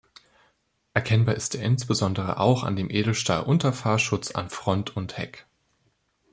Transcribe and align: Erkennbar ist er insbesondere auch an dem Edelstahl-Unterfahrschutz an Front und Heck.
Erkennbar 0.95 1.35
ist 1.35 1.53
er 1.53 1.61
insbesondere 1.63 2.39
auch 2.39 2.63
an 2.63 2.75
dem 2.75 2.89
Edelstahl-Unterfahrschutz 2.89 4.31
an 4.31 4.49
Front 4.49 4.97
und 4.97 5.19
Heck. 5.19 5.45